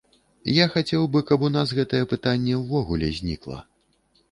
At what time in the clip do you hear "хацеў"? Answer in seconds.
0.75-1.03